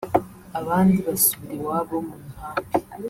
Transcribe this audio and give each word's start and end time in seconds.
abandi 0.59 0.93
basubira 1.05 1.53
iwabo 1.57 1.95
mu 2.07 2.15
nkambi 2.29 2.73